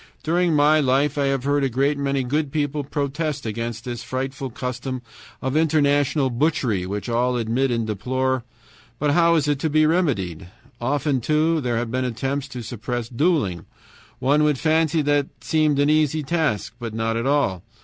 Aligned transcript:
"During 0.23 0.55
my 0.55 0.79
life 0.79 1.15
I 1.15 1.25
have 1.25 1.43
heard 1.43 1.63
a 1.63 1.69
great 1.69 1.95
many 1.95 2.23
good 2.23 2.51
people 2.51 2.83
protest 2.83 3.45
against 3.45 3.85
this 3.85 4.01
frightful 4.01 4.49
custom 4.49 5.03
of 5.43 5.55
international 5.55 6.31
butchery, 6.31 6.87
which 6.87 7.07
all 7.07 7.37
admit 7.37 7.69
and 7.69 7.85
deplore; 7.85 8.43
but 8.97 9.11
how 9.11 9.35
is 9.35 9.47
it 9.47 9.59
to 9.59 9.69
be 9.69 9.85
remedied? 9.85 10.47
"Often, 10.81 11.21
too, 11.21 11.61
there 11.61 11.77
have 11.77 11.91
been 11.91 12.03
attempts 12.03 12.47
to 12.47 12.63
suppress 12.63 13.09
dueling; 13.09 13.67
one 14.17 14.41
would 14.43 14.57
fancy 14.57 15.03
that 15.03 15.27
seemed 15.41 15.77
an 15.77 15.87
easy 15.91 16.23
task: 16.23 16.73
but 16.79 16.95
not 16.95 17.15
at 17.15 17.27
all! 17.27 17.61